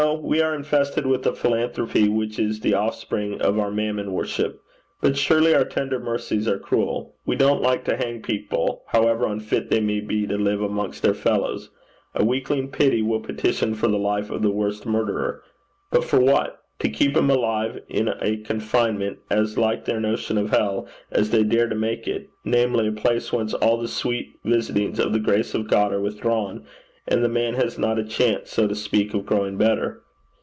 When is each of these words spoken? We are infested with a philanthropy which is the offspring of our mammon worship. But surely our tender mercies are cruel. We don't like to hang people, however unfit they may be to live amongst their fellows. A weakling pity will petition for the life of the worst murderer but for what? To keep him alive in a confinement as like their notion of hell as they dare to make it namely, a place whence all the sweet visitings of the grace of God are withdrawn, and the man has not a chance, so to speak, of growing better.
We 0.23 0.41
are 0.41 0.55
infested 0.55 1.05
with 1.05 1.25
a 1.27 1.33
philanthropy 1.33 2.09
which 2.09 2.39
is 2.39 2.59
the 2.61 2.73
offspring 2.73 3.39
of 3.39 3.59
our 3.59 3.69
mammon 3.71 4.11
worship. 4.11 4.61
But 4.99 5.15
surely 5.15 5.53
our 5.53 5.63
tender 5.63 5.99
mercies 5.99 6.47
are 6.47 6.57
cruel. 6.57 7.15
We 7.25 7.35
don't 7.35 7.61
like 7.61 7.85
to 7.85 7.95
hang 7.95 8.21
people, 8.23 8.83
however 8.87 9.27
unfit 9.27 9.69
they 9.69 9.79
may 9.79 9.99
be 9.99 10.25
to 10.27 10.37
live 10.37 10.61
amongst 10.61 11.03
their 11.03 11.13
fellows. 11.13 11.69
A 12.15 12.25
weakling 12.25 12.71
pity 12.71 13.03
will 13.03 13.19
petition 13.19 13.73
for 13.75 13.87
the 13.87 13.99
life 13.99 14.31
of 14.31 14.41
the 14.41 14.49
worst 14.51 14.85
murderer 14.87 15.43
but 15.91 16.03
for 16.03 16.19
what? 16.19 16.63
To 16.79 16.89
keep 16.89 17.15
him 17.15 17.29
alive 17.29 17.79
in 17.87 18.07
a 18.07 18.37
confinement 18.37 19.19
as 19.29 19.57
like 19.57 19.85
their 19.85 19.99
notion 19.99 20.37
of 20.37 20.49
hell 20.49 20.87
as 21.11 21.29
they 21.29 21.43
dare 21.43 21.67
to 21.69 21.75
make 21.75 22.07
it 22.07 22.27
namely, 22.43 22.87
a 22.87 22.91
place 22.91 23.31
whence 23.31 23.53
all 23.53 23.77
the 23.77 23.87
sweet 23.87 24.33
visitings 24.43 24.99
of 24.99 25.13
the 25.13 25.19
grace 25.19 25.53
of 25.53 25.69
God 25.69 25.93
are 25.93 26.01
withdrawn, 26.01 26.65
and 27.07 27.23
the 27.25 27.29
man 27.29 27.55
has 27.55 27.79
not 27.79 27.97
a 27.97 28.03
chance, 28.03 28.51
so 28.51 28.67
to 28.67 28.75
speak, 28.75 29.11
of 29.15 29.25
growing 29.25 29.57
better. 29.57 30.01